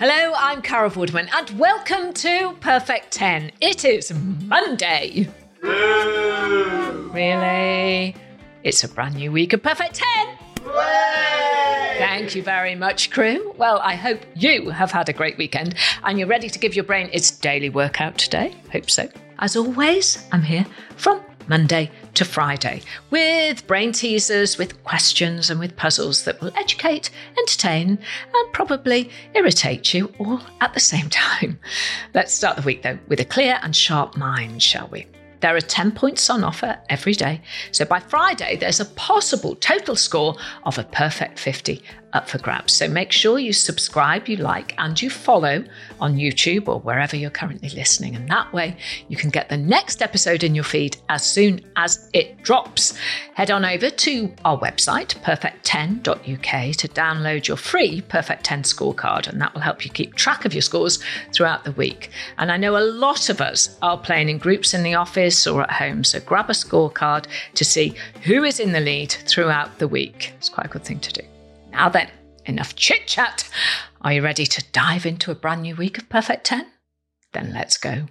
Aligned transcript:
Hello, 0.00 0.32
I'm 0.36 0.62
Carol 0.62 0.90
Vorderman, 0.90 1.28
and 1.34 1.50
welcome 1.58 2.12
to 2.12 2.56
Perfect 2.60 3.10
10. 3.10 3.50
It 3.60 3.84
is 3.84 4.14
Monday. 4.14 5.28
Really? 7.10 8.14
It's 8.62 8.84
a 8.84 8.88
brand 8.88 9.16
new 9.16 9.32
week 9.32 9.54
of 9.54 9.62
Perfect 9.64 9.96
10. 9.96 10.38
Thank 11.98 12.36
you 12.36 12.44
very 12.44 12.76
much, 12.76 13.10
crew. 13.10 13.52
Well, 13.58 13.80
I 13.82 13.96
hope 13.96 14.20
you 14.36 14.70
have 14.70 14.92
had 14.92 15.08
a 15.08 15.12
great 15.12 15.36
weekend 15.36 15.74
and 16.04 16.16
you're 16.16 16.28
ready 16.28 16.48
to 16.48 16.60
give 16.60 16.76
your 16.76 16.84
brain 16.84 17.10
its 17.12 17.32
daily 17.32 17.68
workout 17.68 18.18
today. 18.18 18.54
Hope 18.70 18.88
so. 18.88 19.08
As 19.40 19.56
always, 19.56 20.24
I'm 20.30 20.42
here 20.42 20.64
from 20.94 21.20
Monday 21.48 21.90
to 22.18 22.24
Friday 22.24 22.82
with 23.10 23.64
brain 23.68 23.92
teasers, 23.92 24.58
with 24.58 24.82
questions, 24.82 25.50
and 25.50 25.60
with 25.60 25.76
puzzles 25.76 26.24
that 26.24 26.40
will 26.40 26.50
educate, 26.56 27.10
entertain, 27.38 27.90
and 27.90 28.52
probably 28.52 29.08
irritate 29.36 29.94
you 29.94 30.12
all 30.18 30.40
at 30.60 30.74
the 30.74 30.80
same 30.80 31.08
time. 31.10 31.60
Let's 32.14 32.34
start 32.34 32.56
the 32.56 32.62
week 32.62 32.82
though 32.82 32.98
with 33.06 33.20
a 33.20 33.24
clear 33.24 33.60
and 33.62 33.74
sharp 33.74 34.16
mind, 34.16 34.64
shall 34.64 34.88
we? 34.88 35.06
There 35.40 35.54
are 35.54 35.60
10 35.60 35.92
points 35.92 36.28
on 36.28 36.42
offer 36.42 36.76
every 36.88 37.12
day. 37.12 37.40
So 37.70 37.84
by 37.84 38.00
Friday, 38.00 38.56
there's 38.56 38.80
a 38.80 38.84
possible 38.84 39.54
total 39.54 39.94
score 39.94 40.34
of 40.64 40.76
a 40.76 40.82
perfect 40.82 41.38
50 41.38 41.80
up 42.12 42.28
for 42.28 42.38
grabs. 42.38 42.72
So 42.72 42.88
make 42.88 43.12
sure 43.12 43.38
you 43.38 43.52
subscribe, 43.52 44.28
you 44.28 44.36
like, 44.36 44.74
and 44.78 45.00
you 45.00 45.10
follow 45.10 45.64
on 46.00 46.16
YouTube 46.16 46.68
or 46.68 46.80
wherever 46.80 47.16
you're 47.16 47.30
currently 47.30 47.68
listening. 47.70 48.16
And 48.16 48.28
that 48.28 48.52
way, 48.52 48.76
you 49.08 49.16
can 49.16 49.30
get 49.30 49.48
the 49.48 49.56
next 49.56 50.02
episode 50.02 50.42
in 50.42 50.54
your 50.54 50.64
feed 50.64 50.96
as 51.08 51.24
soon 51.24 51.60
as 51.76 52.08
it 52.12 52.42
drops. 52.42 52.96
Head 53.34 53.50
on 53.50 53.64
over 53.64 53.90
to 53.90 54.34
our 54.44 54.58
website, 54.58 55.16
perfect10.uk, 55.22 56.76
to 56.76 56.88
download 56.88 57.46
your 57.46 57.56
free 57.56 58.00
Perfect 58.02 58.44
10 58.44 58.62
scorecard, 58.62 59.28
and 59.28 59.40
that 59.40 59.52
will 59.54 59.60
help 59.60 59.84
you 59.84 59.90
keep 59.90 60.14
track 60.14 60.44
of 60.44 60.54
your 60.54 60.62
scores 60.62 60.98
throughout 61.32 61.64
the 61.64 61.72
week. 61.72 62.10
And 62.38 62.50
I 62.50 62.56
know 62.56 62.76
a 62.76 62.80
lot 62.80 63.28
of 63.28 63.40
us 63.40 63.76
are 63.82 63.98
playing 63.98 64.28
in 64.28 64.38
groups 64.38 64.74
in 64.74 64.82
the 64.82 64.94
office 64.94 65.46
or 65.46 65.62
at 65.62 65.70
home, 65.70 66.04
so 66.04 66.20
grab 66.20 66.50
a 66.50 66.52
scorecard 66.52 67.26
to 67.54 67.64
see 67.64 67.94
who 68.24 68.44
is 68.44 68.60
in 68.60 68.72
the 68.72 68.80
lead 68.80 69.12
throughout 69.12 69.78
the 69.78 69.88
week. 69.88 70.32
It's 70.38 70.48
quite 70.48 70.66
a 70.66 70.70
good 70.70 70.84
thing 70.84 71.00
to 71.00 71.12
do. 71.12 71.37
Now 71.78 71.88
then, 71.88 72.10
enough 72.44 72.74
chit 72.74 73.06
chat. 73.06 73.48
Are 74.02 74.12
you 74.12 74.20
ready 74.20 74.46
to 74.46 74.64
dive 74.72 75.06
into 75.06 75.30
a 75.30 75.36
brand 75.36 75.62
new 75.62 75.76
week 75.76 75.96
of 75.96 76.08
Perfect 76.08 76.44
10? 76.46 76.66
Then 77.32 77.52
let's 77.54 77.76
go. 77.76 78.08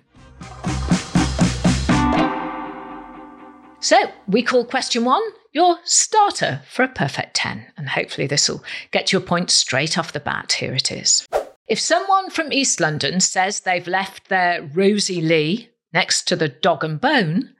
So, 3.82 4.10
we 4.26 4.42
call 4.42 4.64
question 4.64 5.04
one 5.04 5.22
your 5.52 5.80
starter 5.84 6.62
for 6.72 6.84
a 6.84 6.88
perfect 6.88 7.36
10. 7.36 7.66
And 7.76 7.90
hopefully, 7.90 8.26
this 8.26 8.48
will 8.48 8.64
get 8.92 9.12
you 9.12 9.20
a 9.20 9.22
point 9.22 9.52
straight 9.52 9.98
off 9.98 10.14
the 10.14 10.22
bat. 10.22 10.54
Here 10.54 10.74
it 10.74 10.90
is. 10.90 11.28
If 11.68 11.78
someone 11.78 12.30
from 12.30 12.54
East 12.54 12.80
London 12.80 13.20
says 13.20 13.60
they've 13.60 13.86
left 13.86 14.30
their 14.30 14.64
Rosie 14.74 15.22
Lee 15.22 15.72
next 15.92 16.26
to 16.30 16.38
the 16.38 16.48
dog 16.48 16.86
and 16.86 17.02
bone, 17.02 17.54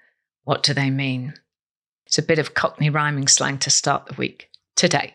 what 0.46 0.64
do 0.64 0.74
they 0.74 0.90
mean? 0.90 1.34
It's 2.06 2.18
a 2.18 2.24
bit 2.24 2.40
of 2.40 2.54
Cockney 2.54 2.90
rhyming 2.90 3.28
slang 3.28 3.58
to 3.58 3.70
start 3.70 4.06
the 4.06 4.16
week 4.16 4.50
today. 4.78 5.14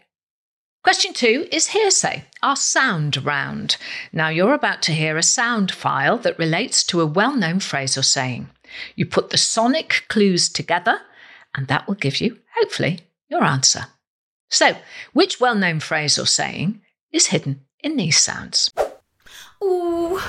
Question 0.83 1.13
two 1.13 1.47
is 1.53 1.69
hearsay, 1.69 2.25
our 2.43 2.57
sound 2.57 3.25
round. 3.25 3.77
Now 4.13 4.31
you're 4.31 4.53
about 4.53 4.83
to 4.83 4.93
hear 4.93 5.17
a 5.17 5.23
sound 5.23 5.71
file 5.71 6.19
that 6.19 6.37
relates 6.41 6.83
to 6.85 7.01
a 7.01 7.07
well 7.07 7.37
known 7.37 7.61
phrase 7.61 7.97
or 7.97 8.03
saying. 8.03 8.51
You 8.97 9.07
put 9.07 9.31
the 9.31 9.37
sonic 9.37 10.03
clues 10.09 10.49
together, 10.49 11.01
and 11.55 11.69
that 11.69 11.87
will 11.87 11.95
give 11.95 12.21
you, 12.21 12.39
hopefully, 12.59 12.99
your 13.29 13.45
answer. 13.45 13.87
So, 14.51 14.77
which 15.13 15.39
well 15.39 15.55
known 15.55 15.79
phrase 15.79 16.19
or 16.19 16.27
saying 16.27 16.81
is 17.13 17.29
hidden 17.29 17.65
in 17.85 17.97
these 17.97 18.19
sounds? 18.19 18.69
Ooh, 19.63 20.21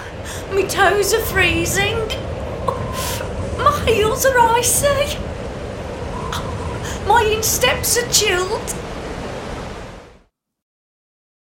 my 0.52 0.68
toes 0.70 1.16
are 1.16 1.26
freezing. 1.26 1.98
My 3.58 3.84
heels 3.88 4.24
are 4.24 4.38
icy. 4.38 5.18
My 7.08 7.24
insteps 7.36 7.98
are 7.98 8.08
chilled. 8.12 8.76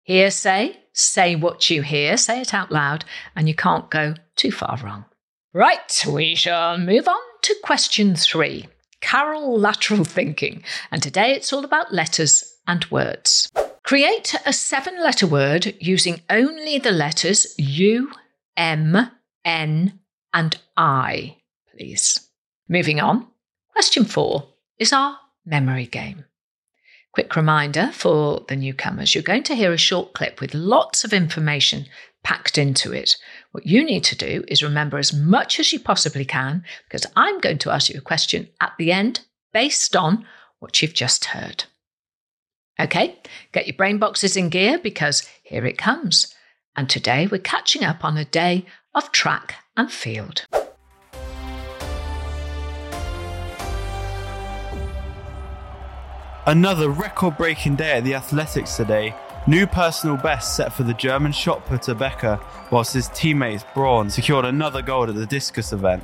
Hearsay, 0.08 0.74
say 0.94 1.36
what 1.36 1.68
you 1.68 1.82
hear, 1.82 2.16
say 2.16 2.40
it 2.40 2.54
out 2.54 2.72
loud, 2.72 3.04
and 3.36 3.46
you 3.46 3.54
can't 3.54 3.90
go 3.90 4.14
too 4.36 4.50
far 4.50 4.78
wrong. 4.82 5.04
Right, 5.52 6.04
we 6.10 6.34
shall 6.34 6.78
move 6.78 7.06
on 7.06 7.20
to 7.42 7.54
question 7.62 8.16
three 8.16 8.68
Carol 9.02 9.58
lateral 9.58 10.04
thinking. 10.04 10.64
And 10.90 11.02
today 11.02 11.32
it's 11.32 11.52
all 11.52 11.62
about 11.64 11.92
letters 11.92 12.56
and 12.66 12.84
words. 12.90 13.50
Create 13.84 14.34
a 14.46 14.52
seven 14.52 15.02
letter 15.02 15.26
word 15.26 15.74
using 15.78 16.22
only 16.30 16.78
the 16.78 16.90
letters 16.90 17.54
U, 17.58 18.10
M, 18.56 19.10
N, 19.44 20.00
and 20.32 20.58
I, 20.76 21.36
please. 21.70 22.28
Moving 22.66 22.98
on, 22.98 23.26
question 23.72 24.04
four 24.06 24.48
is 24.78 24.92
our 24.92 25.18
memory 25.44 25.86
game. 25.86 26.24
Quick 27.18 27.34
reminder 27.34 27.90
for 27.92 28.44
the 28.46 28.54
newcomers 28.54 29.12
you're 29.12 29.24
going 29.24 29.42
to 29.42 29.56
hear 29.56 29.72
a 29.72 29.76
short 29.76 30.12
clip 30.12 30.40
with 30.40 30.54
lots 30.54 31.02
of 31.02 31.12
information 31.12 31.86
packed 32.22 32.56
into 32.56 32.92
it. 32.92 33.16
What 33.50 33.66
you 33.66 33.82
need 33.82 34.04
to 34.04 34.14
do 34.14 34.44
is 34.46 34.62
remember 34.62 34.98
as 34.98 35.12
much 35.12 35.58
as 35.58 35.72
you 35.72 35.80
possibly 35.80 36.24
can, 36.24 36.62
because 36.84 37.06
I'm 37.16 37.40
going 37.40 37.58
to 37.58 37.72
ask 37.72 37.90
you 37.90 37.98
a 37.98 38.02
question 38.02 38.50
at 38.60 38.70
the 38.78 38.92
end 38.92 39.22
based 39.52 39.96
on 39.96 40.26
what 40.60 40.80
you've 40.80 40.94
just 40.94 41.24
heard. 41.24 41.64
Okay, 42.78 43.18
get 43.50 43.66
your 43.66 43.76
brain 43.76 43.98
boxes 43.98 44.36
in 44.36 44.48
gear 44.48 44.78
because 44.78 45.28
here 45.42 45.66
it 45.66 45.76
comes. 45.76 46.32
And 46.76 46.88
today 46.88 47.26
we're 47.26 47.38
catching 47.38 47.82
up 47.82 48.04
on 48.04 48.16
a 48.16 48.26
day 48.26 48.64
of 48.94 49.10
track 49.10 49.56
and 49.76 49.90
field. 49.90 50.46
Another 56.48 56.88
record 56.88 57.36
breaking 57.36 57.76
day 57.76 57.98
at 57.98 58.04
the 58.04 58.14
athletics 58.14 58.74
today. 58.74 59.14
New 59.46 59.66
personal 59.66 60.16
best 60.16 60.56
set 60.56 60.72
for 60.72 60.82
the 60.82 60.94
German 60.94 61.30
shot 61.30 61.66
putter 61.66 61.92
Becker, 61.92 62.40
whilst 62.70 62.94
his 62.94 63.08
teammates 63.08 63.66
Braun 63.74 64.08
secured 64.08 64.46
another 64.46 64.80
gold 64.80 65.10
at 65.10 65.14
the 65.14 65.26
discus 65.26 65.74
event. 65.74 66.02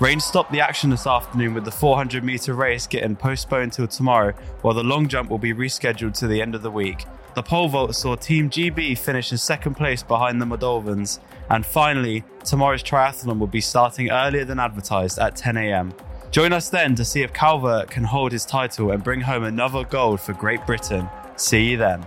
Rain 0.00 0.18
stopped 0.18 0.50
the 0.50 0.60
action 0.60 0.90
this 0.90 1.06
afternoon 1.06 1.54
with 1.54 1.64
the 1.64 1.70
400 1.70 2.24
metre 2.24 2.54
race 2.54 2.88
getting 2.88 3.14
postponed 3.14 3.72
till 3.72 3.86
tomorrow, 3.86 4.32
while 4.62 4.74
the 4.74 4.82
long 4.82 5.06
jump 5.06 5.30
will 5.30 5.38
be 5.38 5.54
rescheduled 5.54 6.18
to 6.18 6.26
the 6.26 6.42
end 6.42 6.56
of 6.56 6.62
the 6.62 6.72
week. 6.72 7.04
The 7.36 7.44
pole 7.44 7.68
vault 7.68 7.94
saw 7.94 8.16
Team 8.16 8.50
GB 8.50 8.98
finish 8.98 9.30
in 9.30 9.38
second 9.38 9.74
place 9.74 10.02
behind 10.02 10.42
the 10.42 10.44
Moldovans. 10.44 11.20
And 11.50 11.64
finally, 11.64 12.24
tomorrow's 12.42 12.82
triathlon 12.82 13.38
will 13.38 13.46
be 13.46 13.60
starting 13.60 14.10
earlier 14.10 14.44
than 14.44 14.58
advertised 14.58 15.20
at 15.20 15.36
10am. 15.36 15.92
Join 16.34 16.52
us 16.52 16.68
then 16.68 16.96
to 16.96 17.04
see 17.04 17.22
if 17.22 17.32
Calvert 17.32 17.92
can 17.92 18.02
hold 18.02 18.32
his 18.32 18.44
title 18.44 18.90
and 18.90 19.04
bring 19.04 19.20
home 19.20 19.44
another 19.44 19.84
gold 19.84 20.20
for 20.20 20.32
Great 20.32 20.66
Britain. 20.66 21.08
See 21.36 21.70
you 21.70 21.76
then. 21.76 22.04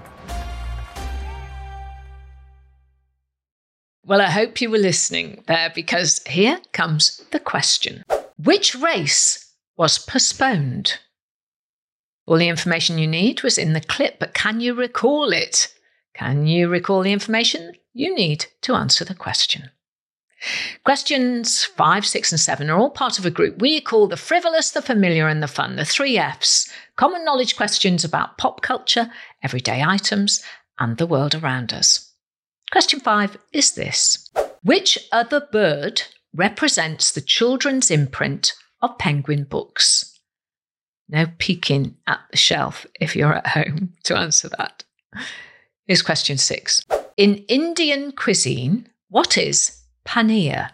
Well, 4.06 4.20
I 4.20 4.30
hope 4.30 4.60
you 4.60 4.70
were 4.70 4.80
listening 4.80 5.46
there 5.48 5.72
because 5.74 6.22
here 6.28 6.60
comes 6.74 7.24
the 7.32 7.40
question 7.40 8.04
Which 8.38 8.76
race 8.76 9.54
was 9.78 9.98
postponed? 9.98 11.00
All 12.26 12.36
the 12.36 12.50
information 12.50 12.98
you 12.98 13.08
need 13.08 13.44
was 13.44 13.58
in 13.58 13.72
the 13.72 13.80
clip, 13.80 14.20
but 14.20 14.34
can 14.34 14.60
you 14.60 14.74
recall 14.74 15.32
it? 15.32 15.74
Can 16.14 16.46
you 16.46 16.68
recall 16.68 17.02
the 17.02 17.14
information 17.14 17.72
you 17.94 18.14
need 18.14 18.48
to 18.64 18.76
answer 18.76 19.06
the 19.06 19.16
question? 19.16 19.72
Questions 20.84 21.66
five, 21.66 22.06
six, 22.06 22.32
and 22.32 22.40
seven 22.40 22.70
are 22.70 22.78
all 22.78 22.92
part 22.92 23.18
of 23.18 23.26
a 23.26 23.32
group 23.32 23.60
we 23.60 23.82
call 23.82 24.08
the 24.08 24.18
frivolous, 24.18 24.72
the 24.72 24.82
familiar, 24.82 25.28
and 25.28 25.42
the 25.42 25.48
fun, 25.48 25.76
the 25.76 25.86
three 25.86 26.18
F's. 26.18 26.72
Common 26.96 27.26
knowledge 27.26 27.56
questions 27.56 28.04
about 28.04 28.38
pop 28.38 28.62
culture, 28.62 29.12
everyday 29.42 29.82
items, 29.82 30.44
and 30.80 30.98
the 30.98 31.08
world 31.08 31.34
around 31.34 31.74
us. 31.74 32.14
Question 32.72 33.00
five 33.00 33.38
is 33.52 33.72
this 33.72 34.30
Which 34.64 35.00
other 35.12 35.48
bird 35.52 36.04
represents 36.34 37.12
the 37.12 37.22
children's 37.22 37.90
imprint 37.90 38.54
of 38.82 38.98
Penguin 38.98 39.46
Books? 39.46 40.20
No 41.10 41.28
peeking 41.38 41.96
at 42.06 42.20
the 42.32 42.38
shelf 42.38 42.86
if 43.00 43.16
you're 43.16 43.34
at 43.34 43.48
home 43.48 43.94
to 44.04 44.18
answer 44.18 44.50
that. 44.50 44.84
Here's 45.86 46.02
question 46.02 46.38
six. 46.38 46.86
In 47.16 47.38
Indian 47.48 48.12
cuisine, 48.12 48.90
what 49.10 49.38
is 49.38 49.82
paneer? 50.08 50.72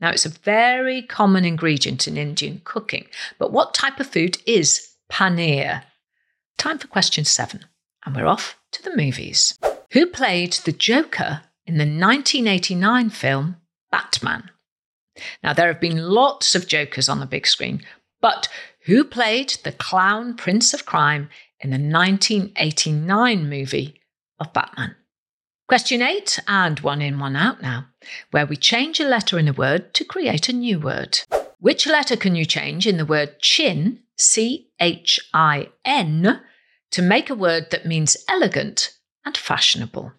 Now, 0.00 0.10
it's 0.10 0.26
a 0.26 0.30
very 0.30 1.02
common 1.02 1.44
ingredient 1.44 2.06
in 2.06 2.16
Indian 2.16 2.60
cooking, 2.64 3.06
but 3.38 3.52
what 3.52 3.74
type 3.74 3.98
of 3.98 4.06
food 4.06 4.38
is 4.46 4.94
paneer? 5.10 5.82
Time 6.56 6.78
for 6.78 6.86
question 6.86 7.24
seven, 7.24 7.64
and 8.04 8.14
we're 8.14 8.26
off 8.26 8.56
to 8.72 8.82
the 8.82 8.94
movies. 8.96 9.58
Who 9.92 10.06
played 10.06 10.52
the 10.52 10.72
Joker 10.72 11.42
in 11.66 11.74
the 11.74 11.84
1989 11.84 13.10
film 13.10 13.56
Batman? 13.90 14.50
Now, 15.42 15.52
there 15.52 15.66
have 15.66 15.80
been 15.80 15.98
lots 15.98 16.54
of 16.54 16.68
Jokers 16.68 17.08
on 17.08 17.18
the 17.18 17.26
big 17.26 17.46
screen, 17.46 17.82
but 18.20 18.48
who 18.86 19.02
played 19.04 19.56
the 19.64 19.72
clown 19.72 20.36
prince 20.36 20.72
of 20.72 20.86
crime 20.86 21.28
in 21.60 21.70
the 21.70 21.74
1989 21.74 23.48
movie 23.48 24.00
of 24.38 24.52
Batman? 24.52 24.94
Question 25.68 26.00
eight, 26.00 26.38
and 26.48 26.80
one 26.80 27.02
in, 27.02 27.18
one 27.18 27.36
out 27.36 27.60
now, 27.60 27.88
where 28.30 28.46
we 28.46 28.56
change 28.56 29.00
a 29.00 29.04
letter 29.04 29.38
in 29.38 29.48
a 29.48 29.52
word 29.52 29.92
to 29.92 30.04
create 30.04 30.48
a 30.48 30.52
new 30.54 30.80
word. 30.80 31.18
Which 31.60 31.86
letter 31.86 32.16
can 32.16 32.34
you 32.34 32.46
change 32.46 32.86
in 32.86 32.96
the 32.96 33.04
word 33.04 33.38
chin, 33.40 34.00
C 34.16 34.70
H 34.80 35.20
I 35.34 35.68
N, 35.84 36.40
to 36.90 37.02
make 37.02 37.28
a 37.28 37.34
word 37.34 37.66
that 37.70 37.84
means 37.84 38.16
elegant 38.30 38.96
and 39.26 39.36
fashionable? 39.36 40.12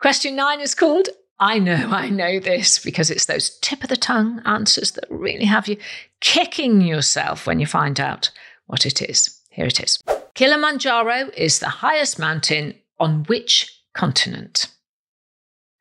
Question 0.00 0.36
nine 0.36 0.60
is 0.60 0.76
called 0.76 1.08
I 1.40 1.58
know, 1.58 1.90
I 1.90 2.08
know 2.08 2.38
this 2.38 2.78
because 2.78 3.10
it's 3.10 3.24
those 3.24 3.58
tip 3.62 3.82
of 3.82 3.88
the 3.88 3.96
tongue 3.96 4.42
answers 4.44 4.92
that 4.92 5.10
really 5.10 5.46
have 5.46 5.66
you 5.66 5.76
kicking 6.20 6.82
yourself 6.82 7.48
when 7.48 7.58
you 7.58 7.66
find 7.66 7.98
out 7.98 8.30
what 8.66 8.86
it 8.86 9.02
is. 9.02 9.40
Here 9.50 9.66
it 9.66 9.80
is 9.80 10.00
Kilimanjaro 10.36 11.30
is 11.36 11.58
the 11.58 11.68
highest 11.68 12.20
mountain 12.20 12.74
on 13.00 13.24
which 13.24 13.71
continent? 13.94 14.68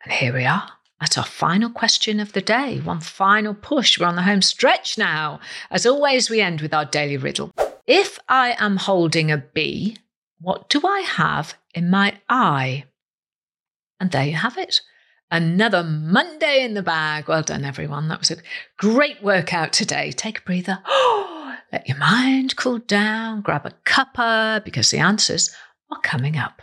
And 0.03 0.13
here 0.13 0.33
we 0.33 0.45
are 0.45 0.69
at 1.01 1.17
our 1.17 1.25
final 1.25 1.69
question 1.69 2.19
of 2.19 2.33
the 2.33 2.41
day. 2.41 2.79
One 2.79 2.99
final 2.99 3.53
push. 3.53 3.99
We're 3.99 4.07
on 4.07 4.15
the 4.15 4.21
home 4.21 4.41
stretch 4.41 4.97
now. 4.97 5.39
As 5.69 5.85
always, 5.85 6.29
we 6.29 6.41
end 6.41 6.61
with 6.61 6.73
our 6.73 6.85
daily 6.85 7.17
riddle. 7.17 7.51
If 7.87 8.19
I 8.29 8.55
am 8.59 8.77
holding 8.77 9.31
a 9.31 9.37
bee, 9.37 9.97
what 10.39 10.69
do 10.69 10.81
I 10.85 11.01
have 11.01 11.55
in 11.73 11.89
my 11.89 12.19
eye? 12.29 12.85
And 13.99 14.11
there 14.11 14.25
you 14.25 14.35
have 14.35 14.57
it. 14.57 14.81
Another 15.29 15.83
Monday 15.83 16.63
in 16.63 16.73
the 16.73 16.81
bag. 16.81 17.27
Well 17.27 17.41
done, 17.41 17.63
everyone. 17.63 18.07
That 18.07 18.19
was 18.19 18.31
a 18.31 18.37
great 18.77 19.23
workout 19.23 19.73
today. 19.73 20.11
Take 20.11 20.39
a 20.39 20.43
breather. 20.43 20.79
Let 21.71 21.87
your 21.87 21.97
mind 21.97 22.57
cool 22.57 22.79
down. 22.79 23.41
Grab 23.41 23.65
a 23.65 23.71
cuppa 23.85 24.63
because 24.63 24.91
the 24.91 24.97
answers 24.97 25.55
are 25.89 26.01
coming 26.01 26.37
up. 26.37 26.61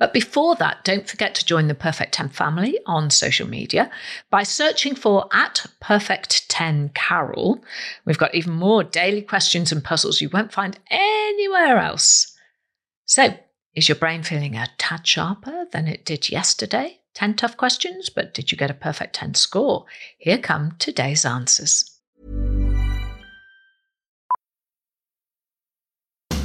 But 0.00 0.14
before 0.14 0.56
that, 0.56 0.82
don't 0.82 1.06
forget 1.06 1.34
to 1.34 1.44
join 1.44 1.68
the 1.68 1.74
Perfect 1.74 2.14
10 2.14 2.30
family 2.30 2.78
on 2.86 3.10
social 3.10 3.46
media 3.46 3.90
by 4.30 4.42
searching 4.42 4.94
for 4.94 5.28
at 5.30 5.66
Perfect 5.78 6.48
10 6.48 6.88
Carol. 6.94 7.62
We've 8.06 8.16
got 8.16 8.34
even 8.34 8.54
more 8.54 8.82
daily 8.82 9.20
questions 9.20 9.70
and 9.70 9.84
puzzles 9.84 10.22
you 10.22 10.30
won't 10.30 10.54
find 10.54 10.78
anywhere 10.90 11.76
else. 11.76 12.34
So, 13.04 13.36
is 13.74 13.90
your 13.90 13.96
brain 13.96 14.22
feeling 14.22 14.56
a 14.56 14.68
tad 14.78 15.06
sharper 15.06 15.66
than 15.70 15.86
it 15.86 16.06
did 16.06 16.30
yesterday? 16.30 17.00
10 17.12 17.34
tough 17.34 17.58
questions, 17.58 18.08
but 18.08 18.32
did 18.32 18.50
you 18.50 18.56
get 18.56 18.70
a 18.70 18.74
perfect 18.74 19.16
10 19.16 19.34
score? 19.34 19.84
Here 20.16 20.38
come 20.38 20.76
today's 20.78 21.26
answers. 21.26 21.99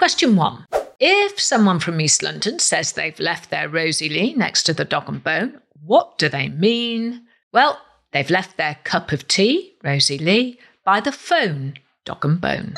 Question 0.00 0.34
one. 0.34 0.66
If 0.98 1.38
someone 1.38 1.78
from 1.78 2.00
East 2.00 2.22
London 2.22 2.58
says 2.58 2.92
they've 2.92 3.20
left 3.20 3.50
their 3.50 3.68
Rosie 3.68 4.08
Lee 4.08 4.32
next 4.32 4.62
to 4.62 4.72
the 4.72 4.86
dog 4.86 5.10
and 5.10 5.22
bone, 5.22 5.60
what 5.84 6.16
do 6.16 6.30
they 6.30 6.48
mean? 6.48 7.26
Well, 7.52 7.78
they've 8.10 8.30
left 8.30 8.56
their 8.56 8.78
cup 8.82 9.12
of 9.12 9.28
tea, 9.28 9.74
Rosie 9.84 10.16
Lee, 10.16 10.58
by 10.86 11.00
the 11.00 11.12
phone, 11.12 11.74
dog 12.06 12.24
and 12.24 12.40
bone. 12.40 12.76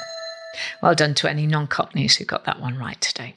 Well 0.82 0.96
done 0.96 1.14
to 1.14 1.30
any 1.30 1.46
non 1.46 1.68
cockneys 1.68 2.16
who 2.16 2.24
got 2.24 2.44
that 2.46 2.60
one 2.60 2.76
right 2.76 3.00
today. 3.00 3.34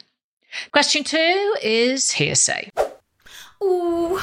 Question 0.72 1.04
two 1.04 1.54
is 1.62 2.10
hearsay. 2.10 2.70
Ooh, 3.62 4.20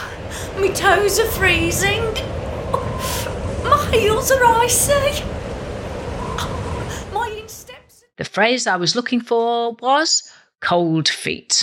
my 0.57 0.71
toes 0.75 1.19
are 1.19 1.31
freezing. 1.31 2.03
My 3.63 3.89
heels 3.93 4.29
are 4.29 4.43
icy. 4.43 5.23
The 8.23 8.29
phrase 8.29 8.67
I 8.67 8.77
was 8.77 8.95
looking 8.95 9.19
for 9.19 9.73
was 9.81 10.31
cold 10.61 11.09
feet. 11.09 11.61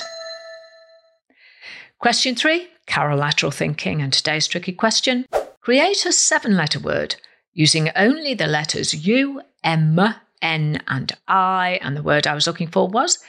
Question 1.99 2.35
three 2.35 2.69
carolateral 2.87 3.55
thinking, 3.55 4.03
and 4.03 4.13
today's 4.13 4.47
tricky 4.47 4.73
question. 4.73 5.25
Create 5.63 6.05
a 6.05 6.13
seven 6.13 6.59
letter 6.59 6.79
word 6.79 7.17
using 7.55 7.89
only 7.97 8.35
the 8.35 8.47
letters 8.47 8.93
U, 8.93 9.41
M, 9.65 9.99
N, 10.43 10.83
and 10.87 11.17
I. 11.27 11.79
And 11.81 11.97
the 11.97 12.03
word 12.03 12.27
I 12.27 12.35
was 12.35 12.47
looking 12.47 12.69
for 12.69 12.87
was 12.87 13.21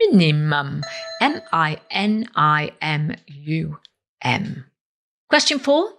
minimum. 0.00 0.82
M 1.20 1.42
I 1.52 1.78
N 1.92 2.28
I 2.34 2.72
M 2.82 3.14
U 3.28 3.78
M. 4.20 4.64
Question 5.28 5.60
four 5.60 5.92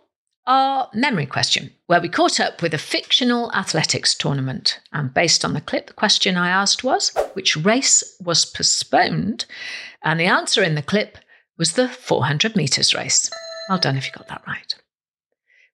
our 0.48 0.90
memory 0.94 1.26
question, 1.26 1.72
where 1.86 2.02
we 2.02 2.10
caught 2.10 2.40
up 2.40 2.62
with 2.62 2.74
a 2.74 2.80
fictional 2.80 3.52
athletics 3.54 4.16
tournament. 4.16 4.80
And 4.92 5.14
based 5.14 5.46
on 5.46 5.54
the 5.54 5.62
clip, 5.62 5.88
the 5.88 5.94
question 5.94 6.38
I 6.38 6.50
asked 6.50 6.84
was 6.84 7.12
which 7.34 7.56
race 7.56 8.16
was 8.20 8.46
postponed? 8.46 9.46
And 10.04 10.20
the 10.20 10.26
answer 10.26 10.64
in 10.64 10.76
the 10.76 10.82
clip 10.82 11.18
was 11.58 11.74
the 11.74 11.88
400 11.88 12.56
metres 12.56 12.94
race. 12.94 13.30
Well 13.70 13.78
done 13.78 13.98
if 13.98 14.08
you 14.08 14.12
got 14.14 14.28
that 14.30 14.44
right. 14.48 14.76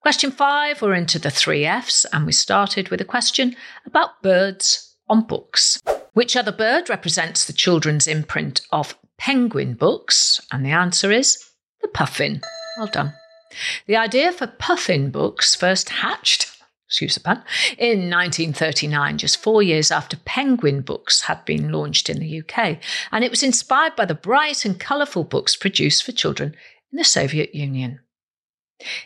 Question 0.02 0.32
five, 0.32 0.82
we're 0.82 0.94
into 0.94 1.20
the 1.20 1.32
three 1.32 1.66
F's, 1.66 2.06
and 2.14 2.26
we 2.26 2.32
started 2.32 2.90
with 2.90 3.02
a 3.02 3.06
question 3.06 3.56
about 3.86 4.22
birds 4.22 4.96
on 5.10 5.24
books. 5.24 5.82
Which 6.14 6.36
other 6.36 6.52
bird 6.52 6.90
represents 6.90 7.46
the 7.46 7.54
children's 7.54 8.08
imprint 8.08 8.62
of 8.72 8.98
penguin 9.18 9.74
books? 9.74 10.42
And 10.52 10.66
the 10.66 10.72
answer 10.72 11.12
is 11.12 11.44
the 11.82 11.88
puffin. 11.88 12.42
Well 12.78 12.88
done. 12.88 13.14
The 13.86 13.96
idea 13.96 14.32
for 14.32 14.48
puffin 14.48 15.10
books 15.10 15.56
first 15.56 15.90
hatched, 15.90 16.52
excuse 16.88 17.16
the 17.16 17.22
pun, 17.22 17.44
in 17.78 18.10
1939, 18.10 19.18
just 19.18 19.42
four 19.42 19.62
years 19.62 19.92
after 19.92 20.18
penguin 20.18 20.82
books 20.82 21.22
had 21.22 21.44
been 21.46 21.72
launched 21.72 22.10
in 22.10 22.20
the 22.20 22.42
UK. 22.42 22.80
And 23.12 23.24
it 23.24 23.32
was 23.32 23.44
inspired 23.44 23.96
by 23.96 24.06
the 24.06 24.16
bright 24.16 24.66
and 24.66 24.80
colourful 24.80 25.26
books 25.26 25.56
produced 25.56 26.04
for 26.04 26.12
children 26.12 26.56
in 26.92 26.98
the 26.98 27.04
Soviet 27.04 27.54
Union. 27.54 28.00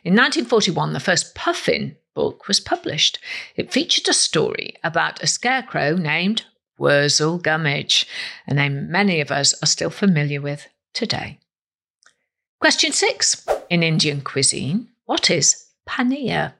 In 0.03 0.13
1941, 0.13 0.93
the 0.93 0.99
first 0.99 1.33
puffin 1.33 1.95
book 2.13 2.47
was 2.47 2.59
published. 2.59 3.19
It 3.55 3.71
featured 3.71 4.07
a 4.09 4.13
story 4.13 4.75
about 4.83 5.23
a 5.23 5.27
scarecrow 5.27 5.95
named 5.95 6.43
Wurzel 6.77 7.37
Gummidge, 7.37 8.07
a 8.47 8.53
name 8.53 8.89
many 8.89 9.21
of 9.21 9.31
us 9.31 9.53
are 9.61 9.67
still 9.67 9.91
familiar 9.91 10.41
with 10.41 10.67
today. 10.93 11.39
Question 12.61 12.91
six. 12.91 13.43
In 13.71 13.81
Indian 13.81 14.21
cuisine, 14.21 14.89
what 15.05 15.31
is 15.31 15.65
paneer? 15.89 16.53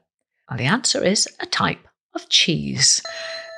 Well, 0.50 0.58
the 0.58 0.64
answer 0.64 1.04
is 1.04 1.28
a 1.38 1.46
type 1.46 1.86
of 2.12 2.28
cheese. 2.28 3.00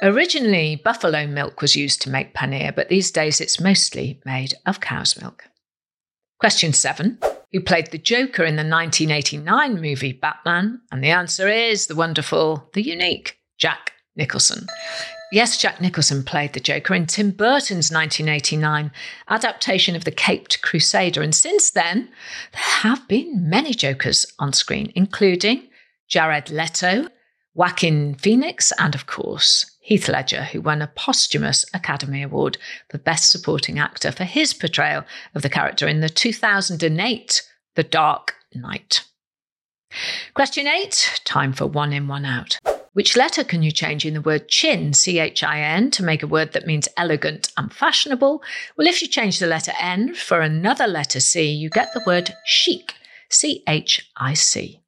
Originally, 0.02 0.76
buffalo 0.76 1.26
milk 1.26 1.62
was 1.62 1.74
used 1.74 2.02
to 2.02 2.10
make 2.10 2.34
paneer, 2.34 2.76
but 2.76 2.90
these 2.90 3.10
days 3.10 3.40
it's 3.40 3.58
mostly 3.58 4.20
made 4.26 4.52
of 4.66 4.80
cow's 4.80 5.18
milk. 5.18 5.44
Question 6.38 6.74
seven 6.74 7.18
who 7.50 7.62
played 7.62 7.90
the 7.90 7.98
Joker 7.98 8.44
in 8.44 8.56
the 8.56 8.68
1989 8.68 9.80
movie 9.80 10.12
Batman? 10.12 10.82
And 10.92 11.02
the 11.02 11.08
answer 11.08 11.48
is 11.48 11.86
the 11.86 11.94
wonderful, 11.94 12.68
the 12.74 12.82
unique 12.82 13.38
Jack 13.56 13.92
Nicholson. 14.16 14.66
Yes, 15.32 15.56
Jack 15.56 15.80
Nicholson 15.80 16.22
played 16.22 16.52
the 16.52 16.60
Joker 16.60 16.94
in 16.94 17.06
Tim 17.06 17.30
Burton's 17.30 17.90
1989 17.90 18.92
adaptation 19.28 19.96
of 19.96 20.04
The 20.04 20.12
Caped 20.12 20.62
Crusader. 20.62 21.22
And 21.22 21.34
since 21.34 21.70
then, 21.70 22.08
there 22.52 22.62
have 22.62 23.08
been 23.08 23.48
many 23.48 23.74
Jokers 23.74 24.26
on 24.38 24.52
screen, 24.52 24.92
including 24.94 25.68
Jared 26.08 26.50
Leto, 26.50 27.08
Joaquin 27.54 28.14
Phoenix, 28.14 28.72
and 28.78 28.94
of 28.94 29.06
course, 29.06 29.70
Heath 29.80 30.08
Ledger, 30.08 30.44
who 30.44 30.60
won 30.60 30.82
a 30.82 30.86
posthumous 30.86 31.64
Academy 31.74 32.22
Award 32.22 32.58
for 32.90 32.98
Best 32.98 33.30
Supporting 33.30 33.78
Actor 33.78 34.12
for 34.12 34.24
his 34.24 34.54
portrayal 34.54 35.04
of 35.34 35.42
the 35.42 35.50
character 35.50 35.88
in 35.88 36.00
the 36.00 36.08
2008 36.08 37.42
The 37.74 37.82
Dark 37.82 38.34
Knight. 38.54 39.04
Question 40.34 40.66
eight 40.66 41.20
time 41.24 41.52
for 41.52 41.66
one 41.66 41.92
in, 41.92 42.08
one 42.08 42.24
out. 42.24 42.58
Which 42.94 43.16
letter 43.16 43.42
can 43.42 43.64
you 43.64 43.72
change 43.72 44.06
in 44.06 44.14
the 44.14 44.20
word 44.20 44.48
chin, 44.48 44.92
C 44.92 45.18
H 45.18 45.42
I 45.42 45.60
N, 45.60 45.90
to 45.90 46.04
make 46.04 46.22
a 46.22 46.28
word 46.28 46.52
that 46.52 46.64
means 46.66 46.88
elegant 46.96 47.52
and 47.56 47.72
fashionable? 47.72 48.40
Well, 48.76 48.86
if 48.86 49.02
you 49.02 49.08
change 49.08 49.40
the 49.40 49.48
letter 49.48 49.72
N 49.80 50.14
for 50.14 50.40
another 50.40 50.86
letter 50.86 51.18
C, 51.18 51.50
you 51.50 51.70
get 51.70 51.92
the 51.92 52.04
word 52.06 52.32
chic, 52.44 52.94
C 53.28 53.64
H 53.66 54.08
I 54.16 54.34
C. 54.34 54.80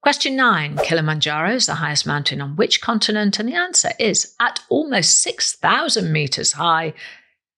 Question 0.00 0.36
nine 0.36 0.76
Kilimanjaro 0.76 1.54
is 1.54 1.66
the 1.66 1.74
highest 1.74 2.06
mountain 2.06 2.40
on 2.40 2.54
which 2.54 2.80
continent? 2.80 3.40
And 3.40 3.48
the 3.48 3.56
answer 3.56 3.90
is 3.98 4.36
at 4.38 4.60
almost 4.68 5.20
6,000 5.22 6.12
meters 6.12 6.52
high. 6.52 6.94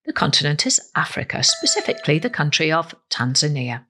The 0.07 0.15
continent 0.15 0.65
is 0.65 0.81
Africa, 0.95 1.43
specifically 1.43 2.19
the 2.19 2.31
country 2.31 2.73
of 2.73 2.95
Tanzania. 3.11 3.85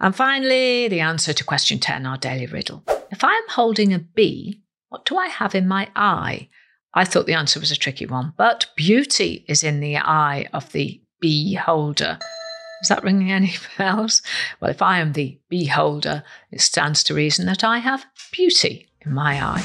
And 0.00 0.16
finally, 0.16 0.88
the 0.88 1.00
answer 1.00 1.32
to 1.32 1.44
question 1.44 1.78
10, 1.78 2.06
our 2.06 2.16
daily 2.16 2.46
riddle. 2.46 2.82
If 3.12 3.22
I 3.22 3.34
am 3.34 3.48
holding 3.50 3.92
a 3.92 3.98
bee, 4.00 4.62
what 4.90 5.04
do 5.06 5.16
I 5.16 5.28
have 5.28 5.54
in 5.54 5.66
my 5.68 5.88
eye? 5.94 6.48
I 6.92 7.04
thought 7.04 7.26
the 7.26 7.34
answer 7.34 7.60
was 7.60 7.70
a 7.70 7.76
tricky 7.76 8.06
one, 8.06 8.34
but 8.36 8.66
beauty 8.76 9.44
is 9.46 9.62
in 9.62 9.78
the 9.78 9.96
eye 9.96 10.48
of 10.52 10.72
the 10.72 11.00
beholder. 11.20 12.18
Is 12.82 12.88
that 12.88 13.04
ringing 13.04 13.30
any 13.30 13.54
bells? 13.78 14.20
Well, 14.60 14.70
if 14.70 14.82
I 14.82 14.98
am 14.98 15.12
the 15.12 15.38
beholder, 15.48 16.24
it 16.50 16.60
stands 16.60 17.04
to 17.04 17.14
reason 17.14 17.46
that 17.46 17.62
I 17.62 17.78
have 17.78 18.04
beauty 18.32 18.88
in 19.06 19.14
my 19.14 19.40
eye. 19.40 19.64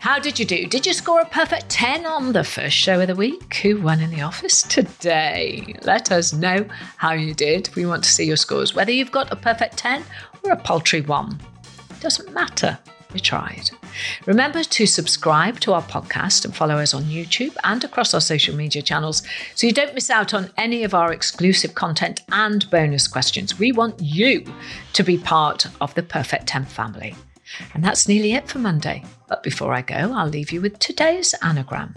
How 0.00 0.18
did 0.18 0.38
you 0.38 0.44
do? 0.44 0.66
Did 0.66 0.84
you 0.84 0.92
score 0.92 1.20
a 1.20 1.26
perfect 1.26 1.70
10 1.70 2.04
on 2.04 2.32
the 2.32 2.44
first 2.44 2.76
show 2.76 3.00
of 3.00 3.06
the 3.06 3.14
week? 3.14 3.54
Who 3.62 3.80
won 3.80 4.00
in 4.00 4.10
the 4.10 4.20
office 4.20 4.62
today? 4.68 5.76
Let 5.84 6.12
us 6.12 6.34
know 6.34 6.66
how 6.98 7.12
you 7.12 7.32
did. 7.32 7.74
We 7.74 7.86
want 7.86 8.04
to 8.04 8.10
see 8.10 8.26
your 8.26 8.36
scores, 8.36 8.74
whether 8.74 8.92
you've 8.92 9.12
got 9.12 9.32
a 9.32 9.36
perfect 9.36 9.78
10 9.78 10.04
or 10.44 10.52
a 10.52 10.56
paltry 10.56 11.00
1. 11.00 11.51
Doesn't 12.02 12.34
matter. 12.34 12.80
We 13.14 13.20
tried. 13.20 13.70
Remember 14.26 14.64
to 14.64 14.86
subscribe 14.86 15.60
to 15.60 15.72
our 15.72 15.82
podcast 15.82 16.44
and 16.44 16.52
follow 16.52 16.78
us 16.78 16.94
on 16.94 17.04
YouTube 17.04 17.56
and 17.62 17.84
across 17.84 18.12
our 18.12 18.20
social 18.20 18.56
media 18.56 18.82
channels 18.82 19.22
so 19.54 19.68
you 19.68 19.72
don't 19.72 19.94
miss 19.94 20.10
out 20.10 20.34
on 20.34 20.50
any 20.56 20.82
of 20.82 20.94
our 20.94 21.12
exclusive 21.12 21.76
content 21.76 22.22
and 22.32 22.68
bonus 22.72 23.06
questions. 23.06 23.56
We 23.56 23.70
want 23.70 24.00
you 24.00 24.44
to 24.94 25.04
be 25.04 25.16
part 25.16 25.68
of 25.80 25.94
the 25.94 26.02
Perfect 26.02 26.48
10 26.48 26.64
family. 26.64 27.14
And 27.72 27.84
that's 27.84 28.08
nearly 28.08 28.32
it 28.32 28.48
for 28.48 28.58
Monday. 28.58 29.04
But 29.28 29.44
before 29.44 29.72
I 29.72 29.82
go, 29.82 30.12
I'll 30.12 30.26
leave 30.26 30.50
you 30.50 30.60
with 30.60 30.80
today's 30.80 31.36
anagram. 31.40 31.94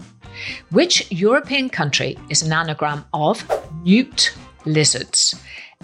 Which 0.70 1.10
European 1.10 1.68
country 1.68 2.16
is 2.30 2.42
an 2.42 2.52
anagram 2.52 3.04
of 3.12 3.44
newt 3.82 4.36
lizards? 4.66 5.34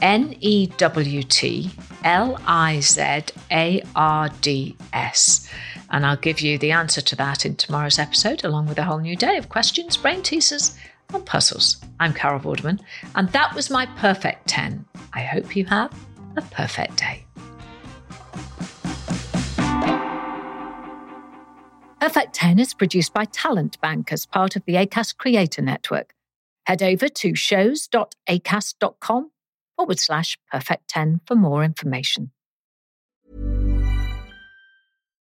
N 0.00 0.36
E 0.40 0.66
W 0.66 1.22
T 1.22 1.70
L 2.04 2.40
I 2.46 2.80
Z 2.80 3.02
A 3.50 3.82
R 3.94 4.28
D 4.40 4.76
S. 4.92 5.48
And 5.90 6.06
I'll 6.06 6.16
give 6.16 6.40
you 6.40 6.58
the 6.58 6.72
answer 6.72 7.00
to 7.02 7.16
that 7.16 7.44
in 7.44 7.56
tomorrow's 7.56 7.98
episode, 7.98 8.44
along 8.44 8.66
with 8.66 8.78
a 8.78 8.84
whole 8.84 8.98
new 8.98 9.16
day 9.16 9.36
of 9.36 9.48
questions, 9.48 9.96
brain 9.96 10.22
teasers, 10.22 10.76
and 11.12 11.24
puzzles. 11.24 11.76
I'm 12.00 12.14
Carol 12.14 12.40
Vorderman, 12.40 12.80
and 13.14 13.28
that 13.32 13.54
was 13.54 13.70
my 13.70 13.86
perfect 13.96 14.48
10. 14.48 14.84
I 15.12 15.20
hope 15.20 15.54
you 15.54 15.66
have 15.66 15.92
a 16.36 16.42
perfect 16.42 16.96
day. 16.96 17.24
Perfect 22.00 22.34
10 22.34 22.58
is 22.58 22.74
produced 22.74 23.14
by 23.14 23.26
Talent 23.26 23.80
Bank 23.80 24.12
as 24.12 24.26
part 24.26 24.56
of 24.56 24.64
the 24.64 24.74
Acast 24.74 25.18
Creator 25.18 25.62
Network. 25.62 26.14
Head 26.66 26.82
over 26.82 27.08
to 27.08 27.34
shows.acast.com 27.34 29.30
forward 29.76 29.98
slash 29.98 30.38
perfect 30.50 30.88
10 30.88 31.20
for 31.26 31.34
more 31.34 31.64
information. 31.64 32.30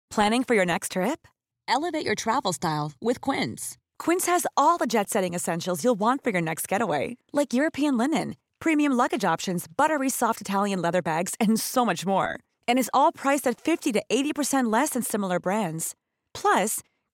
Planning 0.10 0.44
for 0.44 0.56
your 0.56 0.66
next 0.66 0.94
trip? 0.94 1.28
Elevate 1.68 2.06
your 2.06 2.16
travel 2.16 2.54
style 2.54 2.94
with 3.02 3.20
Quince. 3.22 3.78
Quince 4.00 4.26
has 4.26 4.48
all 4.56 4.78
the 4.78 4.88
jet 4.88 5.10
setting 5.10 5.34
essentials 5.34 5.84
you'll 5.84 6.00
want 6.00 6.24
for 6.24 6.30
your 6.30 6.42
next 6.42 6.68
getaway, 6.68 7.18
like 7.34 7.54
European 7.54 7.98
linen, 7.98 8.36
premium 8.60 8.94
luggage 8.94 9.26
options, 9.26 9.68
buttery 9.68 10.10
soft 10.10 10.42
Italian 10.42 10.82
leather 10.82 11.02
bags, 11.02 11.36
and 11.40 11.60
so 11.60 11.86
much 11.86 12.06
more. 12.06 12.40
And 12.68 12.80
is 12.80 12.90
all 12.94 13.12
priced 13.12 13.46
at 13.48 13.60
50 13.60 13.92
to 13.94 14.04
80% 14.10 14.72
less 14.72 14.92
than 14.92 15.04
similar 15.04 15.40
brands. 15.40 15.94
Plus, 16.34 16.82